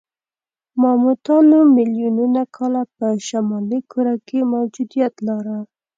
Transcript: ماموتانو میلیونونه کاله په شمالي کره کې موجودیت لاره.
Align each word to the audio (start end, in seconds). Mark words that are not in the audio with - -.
ماموتانو 0.81 1.59
میلیونونه 1.75 2.41
کاله 2.55 2.83
په 2.95 3.07
شمالي 3.27 3.79
کره 3.91 4.15
کې 4.27 4.39
موجودیت 4.53 5.13
لاره. 5.27 5.57